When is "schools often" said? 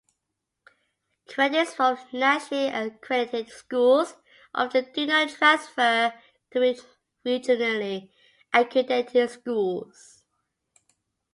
3.49-4.91